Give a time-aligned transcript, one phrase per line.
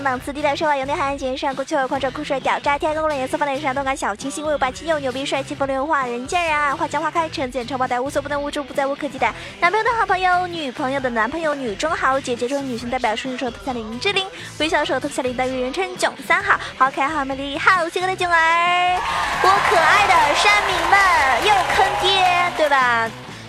[0.00, 9.30] 上档次，低调奢华有内涵，简约上酷，秋儿狂拽酷帅屌炸天，高冷颜色放在脸上，动感小清新，威武霸气又牛逼，帅气风流话，人见人爱，花见花开，成见超爆带，无所不能，无处不在，无可替代。
[9.60, 14.26] 男朋友的好朋友，女朋友的男朋友，女中豪杰，杰出女性代表，顺手特效林志玲，
[14.58, 18.98] 微笑手特效林黛玉，人称囧三好，好可爱，好美丽，好性感的囧儿，
[19.42, 22.24] 我可爱的山民们又坑爹，
[22.56, 23.06] 对吧？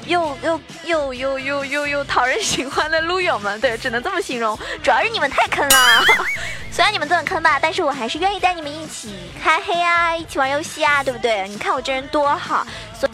[0.07, 4.57] 又又又又又又又讨人喜欢的撸友们，对，只能这么形容。
[4.83, 6.03] 主要是你们太坑了，
[6.71, 11.47] 虽然你们这么坑吧，但是我还是愿意带你们一起开黑啊，一起玩游戏啊，对不对？
[11.47, 12.65] 你看我这人多好，
[12.99, 13.11] 所以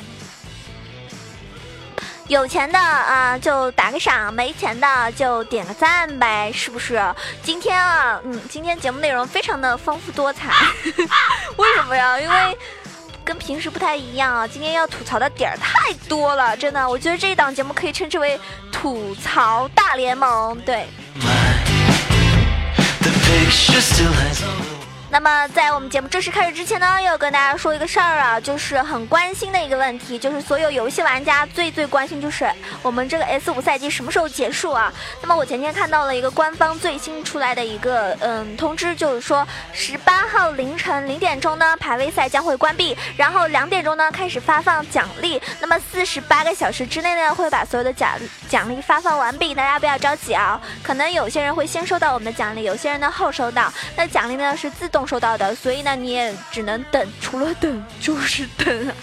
[2.33, 7.01] 有钱的啊就打个赏，没钱的就点个赞呗，是不是？
[7.43, 10.51] 今天啊，嗯，今天节目内容非常的丰富多彩，
[11.57, 12.19] 为什么呀？
[12.19, 12.57] 因为。
[13.27, 18.39] 跟平时不太一样啊，今天要吐槽的点儿太多了，真的，我觉得这一档节目可以称之为
[18.71, 20.87] 吐槽大联盟，对。
[25.09, 32.45] 那么在我们节目正式开始之前呢，要跟大家说一个事儿啊，就是很关心的一个问题，就是所有游戏玩家最最关心就是
[32.81, 34.91] 我们这个 S 五赛季什么时候结束啊？
[35.21, 48.11] 那么我前天看到了一个官方最新出来的一个嗯通知，就是说十八号凌晨零点钟呢排位赛将会关闭，然后两点钟呢开始发放奖励，那么四十八个小时之内呢会把所有的奖
[48.49, 54.96] 奖励发放完毕，大家不要着急啊，可能有些人会先收到我们的奖励，有些人呢后收到，那奖励呢是自动。
[55.05, 58.93] 收到的，所以呢，你也只能等，除了等就是等。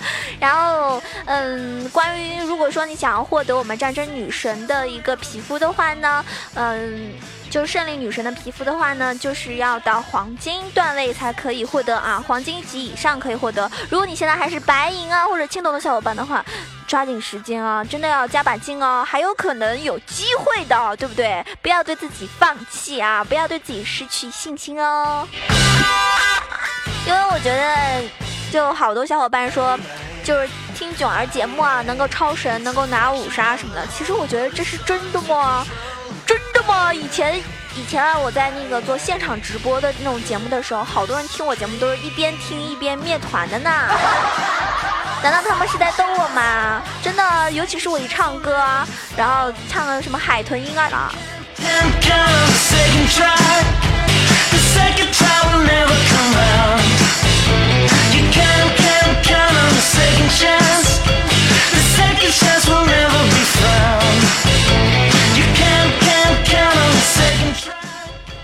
[0.41, 7.13] 然后，嗯，关于如果说你想要获得我们战争女神的一个皮肤的话呢，嗯，
[7.55, 13.71] 就胜利女神的皮肤的话呢，就是要到黄金段位才可以获得啊，黄金级以上可以获得。
[13.89, 16.45] 如果你现在还是白银啊或者青铜的小伙伴的话，
[16.89, 21.47] 抓紧时间啊，真的要加把劲哦，还有可能有机会的，对不对？
[21.63, 25.25] 不要对自己放弃啊，不要对自己失去信心哦。
[27.07, 28.03] 因为我觉得，
[28.51, 29.79] 就好多小伙伴说，
[30.25, 33.87] 就是听囧儿节目啊，能够超神，能够拿五杀什么的。
[33.97, 35.65] 其实我觉得这是真的吗？
[36.93, 37.39] 以前
[37.77, 43.71] 以前啊，我在那个做现场直播的那种节目的时候，好多人听我节目都是一边听一边灭团的呢。
[45.23, 46.83] 难道他们是在逗我吗？
[47.03, 48.63] 真的，尤其是我一唱歌，
[49.17, 51.13] 然后唱了什么海豚音啊。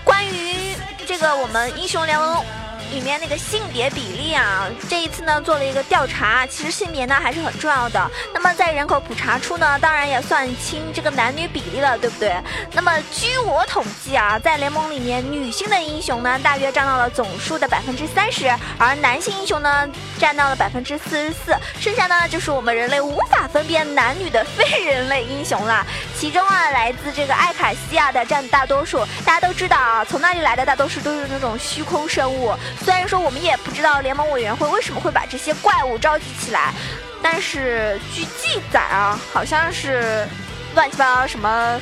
[0.03, 2.60] 关于这个，我们英雄联盟。
[2.91, 8.11] 里面那个性别比例啊，这一次呢做了一个调查，其实性别呢还是很重要的。
[8.33, 12.35] 那么在人口普查处呢，当然也算清这个男女比例了，对不对？
[12.73, 25.85] 那么据我统计啊，在联盟里面，女性的英雄呢大约占到了总数的百分之三十，而男性英雄呢占到了百分之四十四，剩下呢就是我们人类无法分辨男女的非人类英雄了。
[26.19, 28.99] 其中啊，来自这个艾卡西亚的占大多数。
[29.25, 32.53] 大家都知道啊，从那里来的大多数都是那种虚空生物。
[32.83, 36.73] 虽然说我们也不知道联盟委员会为什么会把这些怪物召集起来，
[37.21, 40.27] 但是据记载啊，好像是
[40.73, 41.79] 乱七八糟什么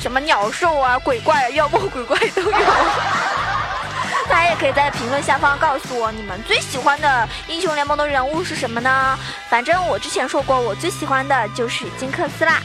[0.00, 2.50] 什么鸟兽啊、鬼怪、妖魔鬼怪都有。
[4.28, 9.18] 大家也可以在评论下方告诉我，你们最喜欢的英雄联盟的人物是什么呢？
[9.48, 12.60] 反正我之前说过，我最喜欢的就是金克斯啦。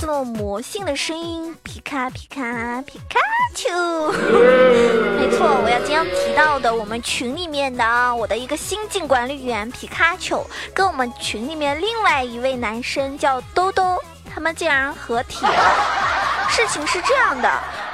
[0.00, 3.18] 这么魔性的声音，皮卡皮卡皮卡
[3.52, 3.68] 丘，
[4.12, 13.98] 没错，我要今天提到的，我们群里面的啊，我的一个新晋管理员皮卡丘，跟我们群里面另外一位男生叫兜兜，
[14.32, 16.48] 他们竟然合体了。
[16.48, 17.50] 事情是这样的，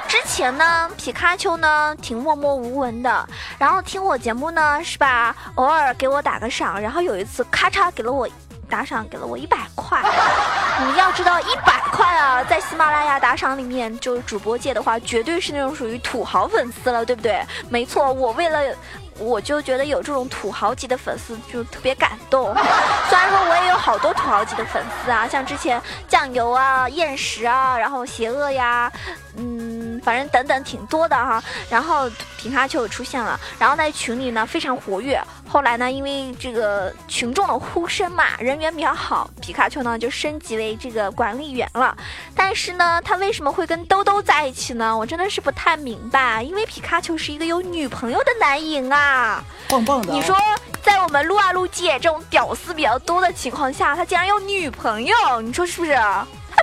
[0.07, 8.29] 之前呢，皮卡丘呢挺默默无闻的，然后听我节目呢是吧，偶尔给我打个赏，然后有一次咔嚓给了我。
[8.67, 10.01] 打赏给了我一百块，
[10.83, 17.41] 你要知道一百块啊，在喜马拉雅打赏里面，就是主播界的话，绝对是那种属于土豪粉丝了，对不对？
[17.69, 18.59] 没错，我为了，
[19.17, 22.53] 我就觉得有这种土豪级的粉丝就特别感动。
[23.09, 28.91] 虽然说我也有好多土豪级的粉丝啊，像之前酱油啊、厌食啊，然后邪恶呀，
[29.37, 29.75] 嗯。
[30.03, 31.43] 反正等等挺多的哈。
[31.67, 32.07] 然后
[32.37, 35.19] 皮卡丘也出现了，然后在群里呢非常活跃。
[35.55, 41.95] 后来呢，因为这个群众的呼声嘛，人缘比较好，皮卡丘呢就升级为这个管理员了。
[42.35, 44.97] 但是呢，他为什么会跟兜兜在一起呢？
[44.97, 46.43] 我真的是不太明白。
[46.43, 50.11] 因为皮卡丘是一个有女朋友的男影啊，棒棒的。
[50.11, 50.35] 你说，
[50.83, 55.97] 在我们撸啊撸界这种屌丝比较多的情况下，他竟然有女朋友，你说是不是？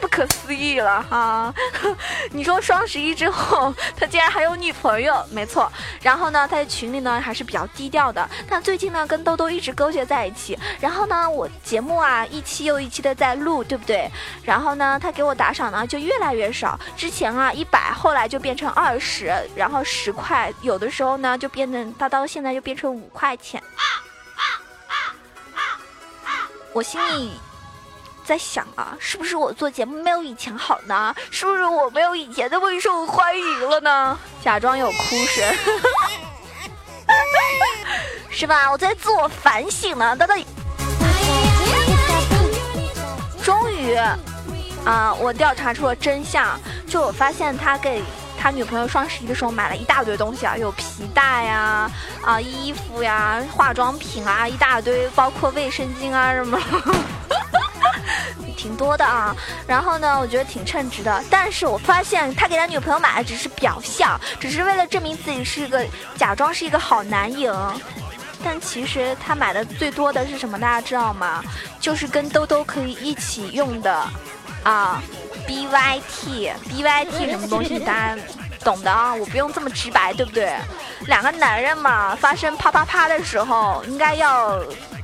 [0.03, 1.55] 不可思议了哈！
[2.33, 5.71] 你说双十一之后他竟然还有女朋友，没错。
[6.03, 10.59] 然后呢，他在群里呢还是比较低调的，但最近呢跟兜兜一直勾结在一起。
[10.81, 14.11] 然后呢，我节目啊一期又一期的在录，对不对？
[14.43, 16.77] 然后呢，他给我打赏呢就越来越少。
[16.97, 23.63] 之前啊一百，后来就变成二十，然后十块，有的时候呢就变成他到现在就变成五块钱。
[26.73, 27.31] 我心里。
[28.33, 31.15] 在想啊，是不是我做节目没有以前好呢？
[31.31, 34.19] 是不是我没有以前那么受欢迎了呢？
[34.43, 34.95] 假装有哭
[35.27, 35.45] 声，
[38.33, 38.73] 是吧？
[38.73, 40.17] 我在自我反省呢。
[40.17, 40.43] 等等，
[43.45, 43.95] 终于
[44.87, 46.59] 啊，我调查出了真相，
[46.89, 48.03] 就我发现他给
[48.41, 51.91] 他女朋友双十一的时候买了一大堆东西啊，有皮带呀、
[52.23, 56.59] 啊衣服呀、化妆品啊，一大堆，包括卫生巾啊什么。
[58.63, 59.35] 挺多的啊，
[59.67, 61.25] 然后呢，我觉得挺称职的。
[61.29, 65.85] 但是我发现他给他女朋友买的只是表象，只是为了证明自己是一个
[66.17, 67.53] 假装是一个好男影。
[68.45, 70.61] 但其实他买的最多的是什么？
[70.61, 71.43] 大家知道吗？
[71.81, 73.93] 就是跟兜兜可以一起用的
[74.63, 75.03] 啊
[75.45, 77.81] ，B Y T，B Y T 什么东西？
[77.81, 78.23] 大家
[78.63, 80.55] 懂的啊，我不用这么直白，对不对？
[81.07, 84.63] 两个男人嘛，发生啪啪啪的时候，应该要。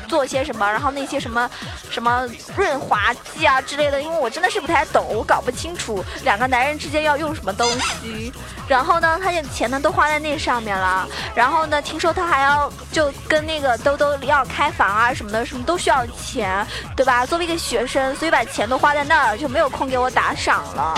[0.09, 1.49] 做些什么，然后那些什么，
[1.91, 2.27] 什么
[2.57, 8.33] 润滑剂啊之类的，因为我真的是不太懂，我搞不清楚两个男人之间要用什么东西。
[8.67, 11.07] 然后呢，他的钱呢都花在那上面了。
[11.35, 16.67] 然后呢，听说他还要就跟那个兜兜要开房啊什么的，什么都需要钱，
[16.97, 17.25] 对吧？
[17.25, 20.95] 作为一个学生，所以把钱都花在那儿，就没有空给我打赏了。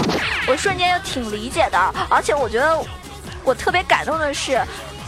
[0.48, 1.78] 我瞬间就挺理解的，
[2.08, 2.78] 而且我觉得
[3.44, 4.60] 我特别感动的是。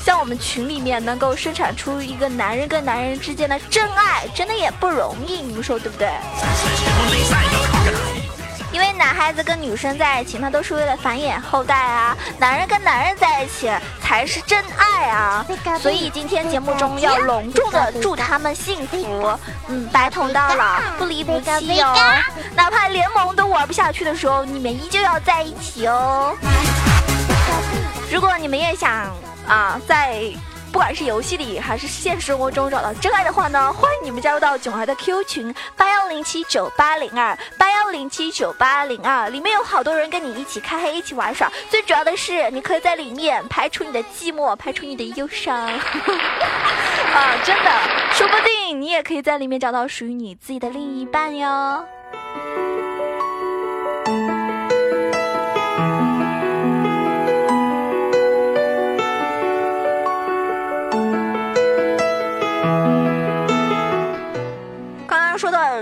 [0.04, 6.10] 像我们群里面能够生产出一个男人跟男人之间的真爱，真的也不容易，你们说对不对？
[8.72, 13.70] 因为男孩子跟女生在一起，那都是为了繁衍后代啊；男人跟男人在一起
[14.00, 15.46] 才是真爱啊。
[15.78, 19.38] 所以今天节目中要隆重的祝他们幸福，
[19.68, 21.94] 嗯，白头到老，不离不弃哦。
[22.56, 26.34] 哪怕联盟都玩不下去的时候，你们依旧要在一起哦。
[28.10, 29.06] 如果你们也想。
[29.46, 30.32] 啊，在
[30.72, 41.52] 不管是游戏里还是现实生活中找到真爱的话呢，欢迎你们加入到囧儿的 Q 群八幺零七九八零二八幺零七九八零二，里面有好多人跟你一起开黑，一起玩耍。
[41.68, 45.54] 最主要的是，你可以在里面排除你的寂寞，排除你的忧伤。
[47.12, 47.70] 啊，真的，
[48.12, 51.84] 说不定你也可以在里面找到属于你自己的另一半哟。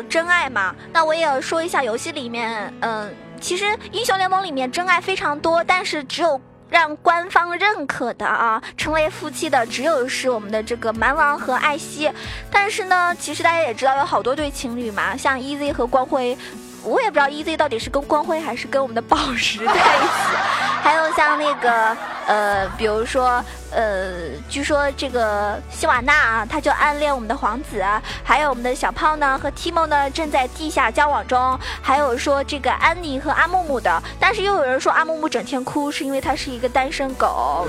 [0.02, 12.10] 真爱嘛，那我也要说一下游戏里面，嗯，其实英雄联盟里面真爱非常多，但是只有让官方认可的啊，成为夫妻的只有是我们的这个蛮王和艾希。
[12.50, 16.36] 但是呢，其实大家也知道有好多对情侣嘛，像 EZ 和光辉，
[16.82, 20.36] 我也不知道 EZ 到底是跟光辉还是跟我们的宝石在一起，
[20.82, 21.96] 还有像那个。
[22.30, 27.84] 呃，比如说，呃，据说这个希瓦娜啊，他就暗恋我们的皇子，
[28.22, 37.66] 还有我们的小胖呢和 Timo 呢正在地下交往中，还有说这个安妮和阿木木的，但是又有人说阿木木整天哭是因为他是一个单身狗，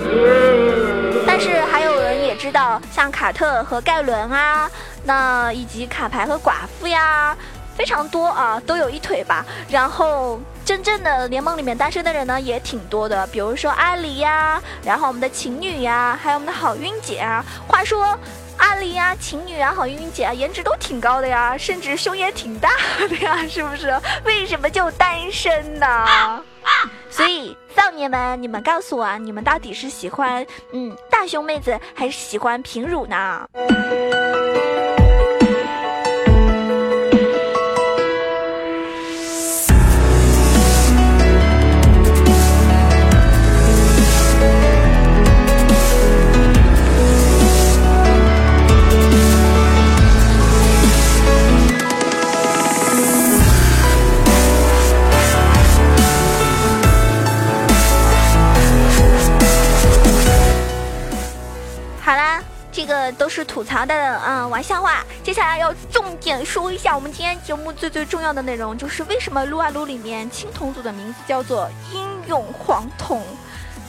[1.25, 4.69] 但是还有人也知道像卡特和盖伦啊，
[5.03, 7.35] 那以及卡牌和寡妇呀。
[7.81, 9.43] 非常多啊，都有一腿吧。
[9.67, 17.43] 然后真正的联盟里面单身的人呢也挺多的，比如说阿狸呀，然后我们的情女呀，还有我们的好运姐啊。
[17.67, 18.15] 话说
[18.57, 22.69] 阿狸呀、情女啊、好运姐啊，颜值都挺高的呀，甚至胸也挺大
[23.09, 23.91] 的呀， 是不是？
[24.25, 26.05] 为什么就单身呢？
[27.09, 33.49] 所以少年们，你们告诉我，你们到底是喜欢嗯大胸妹子，还是喜欢平乳呢？
[63.81, 65.03] 好的，嗯，玩笑话。
[65.23, 73.23] 接下来要重点说一下我们今天节目最最重要的内容，就是为什么撸啊撸里面青铜组的名字叫做英勇黄铜。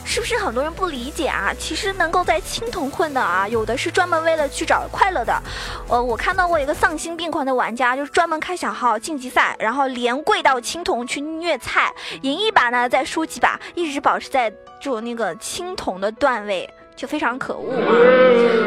[0.03, 1.53] 是不是很多人不理解啊？
[1.59, 5.43] 其实能够在青铜混的啊，有的是专门为了去找快乐的。
[5.87, 16.67] 呃，我看到过一个丧心病狂的玩家，就是专门开小号晋级赛，然后连跪到青铜去虐菜，赢一把呢再输几把，一直保持在就那个青铜的段位。
[16.95, 17.91] 就非常可恶啊！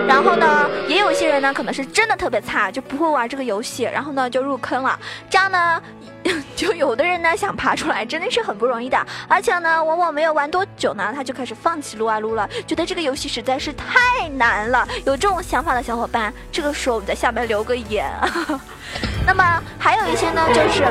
[0.06, 4.98] 然后呢，也有些人呢，可能是真的特别差，就不会玩这个游戏，然后呢就入坑了。
[5.30, 5.82] 这样呢，
[6.56, 8.98] 就有的人呢想爬出来，真的是很不容易的。
[9.28, 14.86] 而且呢，往往没有玩多久呢，他就开始放弃撸啊撸了，觉得这个游戏实在是太难了。
[15.04, 18.10] 有这种想法的小伙伴，这个时候我们在下面留个言。
[19.26, 20.84] 那么还有一些呢，就是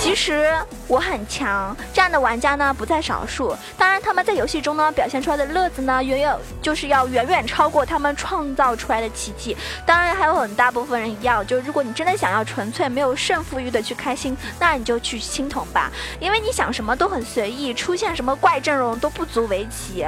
[0.00, 0.52] 其实
[0.88, 3.56] 我很强这样的玩家呢不在少数。
[3.78, 9.56] 当然，他们在游戏中呢表现出来的乐子呢，远远就是要远远超过他们创造出来的奇迹。
[9.86, 20.04] 当然，还有很大部分人一样，就是如果你真的想要纯粹没有胜负欲的去开心，那你就去青铜吧，因为你想什么都很随意，出现什么怪阵容都不足为奇。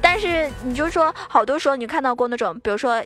[0.00, 3.02] 但是你就说，好多时候你看到过那种，比如说。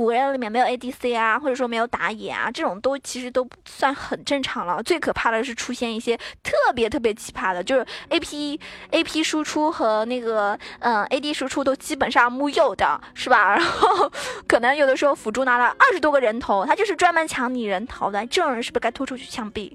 [0.00, 4.82] 五个人里面没有 ADC 啊，或者说没有打野啊，这种都其实都算很正常了。
[4.82, 8.58] 最可怕的是出现一些特别特别奇葩的，就是 AP
[8.92, 13.50] AP 输出和那个嗯 AD 输出都基本上木有的，是吧？
[13.54, 14.10] 然后
[14.48, 19.72] 可能有的时候辅助拿了二十多个人头，他就是专门抢你人头的，这种人是不是该拖出去枪毙？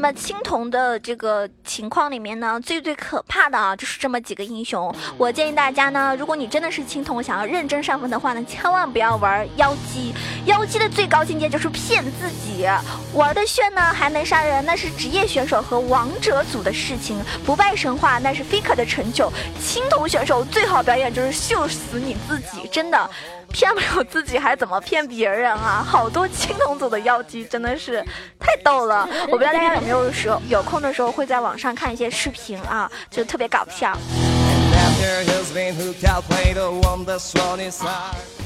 [0.00, 4.90] 那么青铜的这个情况里面呢，最最可怕的啊，就是这么几个英雄。
[5.18, 10.14] 我建议大家呢，如果你真的是青铜，想要认真上分的话呢，千万不要玩妖姬。
[10.46, 12.66] 妖姬的最高境界就是骗自己，
[13.12, 17.22] 玩的炫呢还能杀人，那是职业选手和王者组的事情。
[17.44, 19.30] 不败神话那是 faker 的成就。
[19.60, 23.10] 青铜选手最好表演就是秀死你自己，真的。
[23.52, 25.84] 骗不了自己还怎么骗别人啊？
[25.86, 28.04] 好多青铜组的妖姬真的是
[28.38, 33.96] 太逗了， 我不知道大家有没有时候有空的时候会在网上看一些视频啊，就特别搞笑。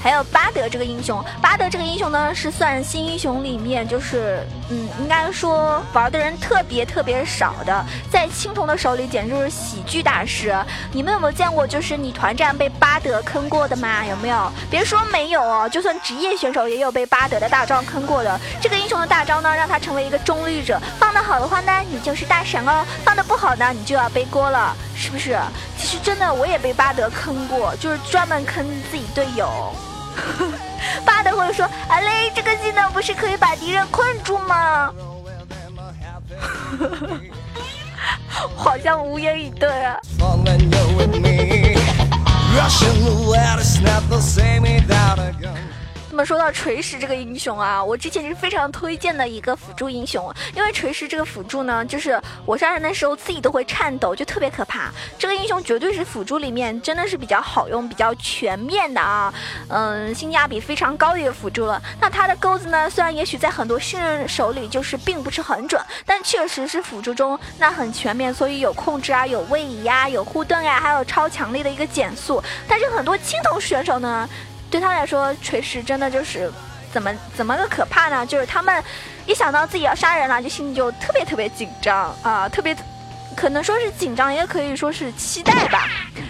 [0.02, 7.84] 还有巴德这个英雄，巴德这个英雄呢是算新英雄里面就是嗯，应该说玩的人特别特别少的，
[8.24, 10.56] 在青铜的手里简直就是喜剧大师。
[10.92, 14.02] 你们有没有见过就是你团战被巴德坑过的吗？
[14.06, 14.50] 有没有？
[14.70, 18.40] 别说没有哦，就算职业选手也有被巴德的大招坑过的。
[18.62, 24.74] 这个英雄的大招呢，让他成为一个中立者，放的好的话呢，你就是大神哦；放的不好呢，你就要背锅了。
[24.96, 25.38] 是不是？
[25.76, 29.70] 其实真的，我也被巴德坑过，就是专门坑自己队友。
[31.04, 34.90] 巴德会说：“阿雷，这个技能不是可以把敌人困住吗？”
[38.56, 39.98] 好像无言以对啊。
[46.14, 54.92] 那么说到锤石这个英雄啊，我之前是非常推荐的一个辅助英雄，因为锤石这个辅助呢，就是我杀人的时候自己都会颤抖，就特别可怕。
[55.18, 59.34] 这个英雄绝对是辅助里面真的是比较好用、比较全面的啊，
[59.66, 61.82] 嗯，性价比非常高的一个辅助了。
[62.00, 72.40] 那他的钩子呢，虽然也许在很多新人手里就是并不是很准，但确实是辅助中那很全面，所以有控制啊，有位移呀，有护盾呀，还有超强力的一个减速。
[72.68, 74.28] 但是很多青铜选手呢。
[74.74, 76.50] 对他来说，锤石真的就是
[76.92, 78.26] 怎么怎么个可怕呢？
[78.26, 78.82] 就是他们
[79.24, 82.76] 一想到自己要杀人了，就心里就特别特别紧张啊，特别
[83.36, 85.88] 可能说是紧张，也可以说是期待吧，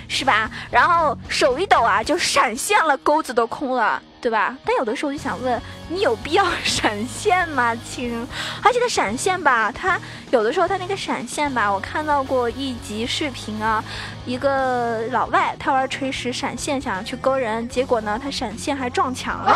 [0.09, 0.51] 是吧？
[0.71, 4.03] 然后手一抖啊，就闪现了，钩子都空了。
[4.25, 4.57] 对吧？
[4.65, 8.27] 但有的时候就想问，你有必要 闪现吗，亲？
[8.63, 10.01] 而且他闪现吧，他
[10.31, 13.85] 有的时候他那个闪现吧，我看到过一集视频啊，
[14.25, 19.55] 一个老外他玩锤石闪现，想去勾人，结果呢，他闪现还撞墙了。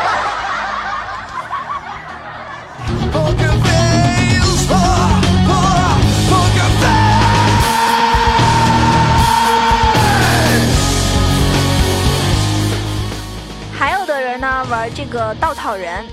[15.09, 16.05] 个稻草人，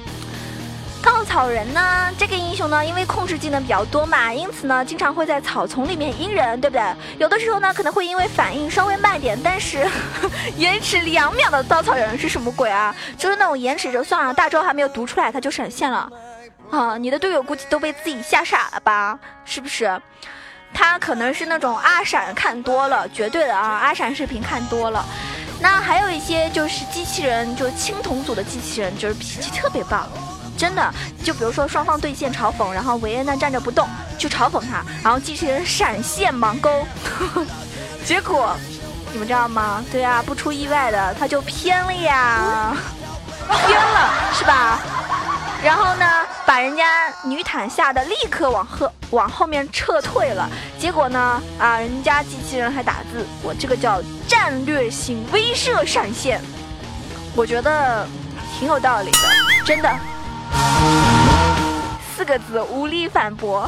[1.04, 6.84] 稻草人呢，这个英雄呢，因为控制技能比较多嘛，因此呢，经常会在草丛里面阴人，对不对？
[7.20, 9.88] 有的时候呢，可能会因为反应稍微慢点，但是
[10.58, 12.96] 延迟两秒的稻草人是什么鬼啊？
[13.18, 16.10] 就是那种延迟就算了，大招还没有读出来他就闪现了，
[16.72, 19.20] 啊，你的队友估计都被自己吓傻了吧？
[19.46, 20.02] 是不是？
[20.74, 25.06] 他可能是那种阿闪看多了，绝对的啊，阿闪视频看多了。
[25.66, 30.08] 那还有一些就是机器人，就青铜组的机器人，就是脾气特别棒，
[30.56, 30.94] 真的，
[31.24, 36.86] 就比如说双方对线嘲讽，然后维恩呢站着不动，就嘲讽他，然后机器人闪现盲勾，
[38.06, 38.56] 结果
[39.12, 39.84] 你们知道吗？
[39.92, 42.78] 对啊，不出意外的，他就偏了呀，
[43.66, 44.80] 偏了是吧？
[45.66, 46.06] 然后呢，
[46.46, 46.84] 把人家
[47.24, 50.48] 女坦吓得立刻往后往后面撤退了。
[50.78, 56.40] 结果呢，啊，人家机器人还打字，我这个叫战略性威慑闪现，
[57.36, 58.08] 我觉得
[58.60, 59.18] 挺有道理的，
[59.66, 59.92] 真的。
[62.16, 63.68] 四个字，无力反驳。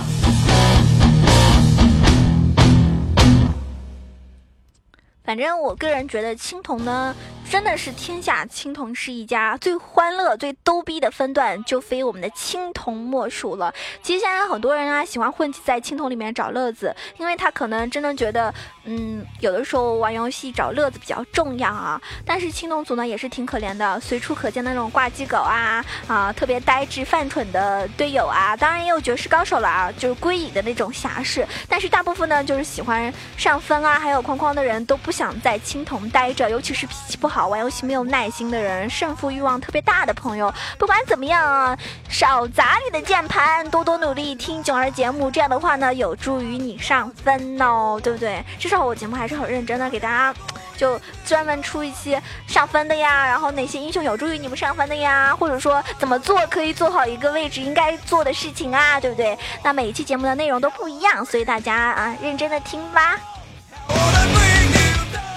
[5.27, 7.13] 反正我个人觉得青铜呢。
[7.49, 13.73] 真的是天下青铜是一家，最欢乐、最逗逼的分段就非我们的青铜莫属了。
[14.03, 18.53] 其实现在很多人啊喜欢混迹在青铜里面找乐子，因为他可能真的觉得，
[18.89, 22.01] 嗯，有的时候玩游戏找乐子比较重要啊。
[22.25, 31.45] 但是青铜组呢也是挺可怜的，随处可见那种挂机狗啊啊，特别呆滞犯蠢的队友啊，当然也有绝世高手了啊，就是归隐的那种侠士。
[31.67, 37.49] 但是大部分呢就是喜欢上分啊，还有框框的人都不想在青铜待着，尤其是脾气不好。
[37.49, 41.77] 玩游戏没有耐心的人，胜负欲望特别大的朋友，不管怎么样啊，
[42.09, 48.43] 少砸你的键盘，多多努力听囧儿节目，这样的话呢，有助于你上分哦，对不对？
[48.59, 50.33] 至少我节目还是很认真的，给大家
[50.75, 59.37] 就专门出一期上分的呀，然后哪些英雄有助于你们上分的呀，或者说怎么做可以做好一个位置应该做的事情啊，对不对？
[59.63, 63.17] 那每一期节目的内容都不一样，所以大家啊，认真的听吧。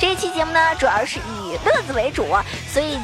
[0.00, 2.26] 这一期节目呢，主要是以乐子为主，
[2.72, 2.98] 所以，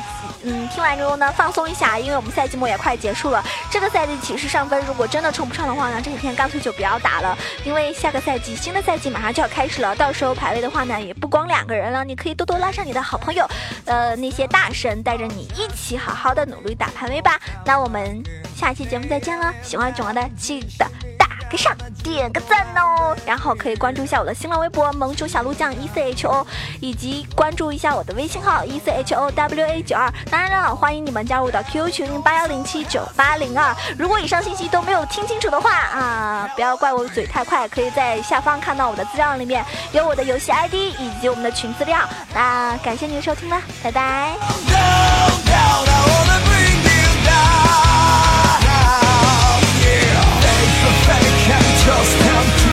[0.49, 3.45] 嗯，听完之后呢，放松一下，因为我们赛季末也快结束了。
[3.69, 13.45] 这个赛季其实上分，如果真的冲不上的话呢，这几天干脆就不要打了，因为下个赛季新的赛季马上就要开始了，到时候排位的话呢，也不光两个人了，你可以多多拉上你的好朋友，
[13.87, 17.41] 呃，那些大神带着你一起好好的努力打排位吧。
[17.65, 18.23] 那我们
[18.55, 21.16] 下期节目再见了，喜欢囧儿的记得。
[21.57, 26.47] 上点个赞哦，然后可以关注一下我的新浪微博萌熊小鹿酱 E C H O，
[26.81, 30.13] 以及关注一下我的微信号 E C H O W A 九二。
[30.31, 33.75] 当然了，欢迎你们加入到 QQ 群八幺零七九八零二。
[33.99, 41.99] 如果以上信息都没有听清楚的话啊，不要怪我嘴太快，可以在下方看到我的资料里面有我的游戏 ID 以及我们的群资料。
[42.35, 44.35] 那感谢您的收听了，拜拜。